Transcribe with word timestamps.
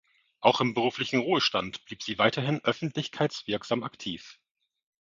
Auch 0.39 0.61
im 0.61 0.73
beruflichen 0.73 1.19
Ruhestand 1.19 1.85
blieb 1.85 2.01
sie 2.01 2.17
weiterhin 2.17 2.59
öffentlichkeitswirksam 2.65 3.83
aktiv. 3.83 4.39